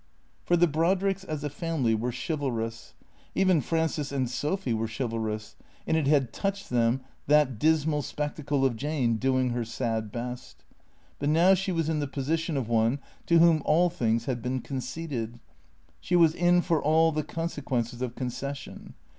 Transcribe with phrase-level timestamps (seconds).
[0.45, 2.95] For the Brodricks as a family were chivalrous.
[3.35, 8.65] Even Frances and Sophy were chivalrous; and it had touched them, that dis mal spectacle
[8.65, 10.63] of Jane doing her sad best.
[11.19, 14.61] But now she was in the position of one to whom all things have been
[14.61, 15.39] conceded.
[15.99, 18.95] She was in for all the consequences of concession.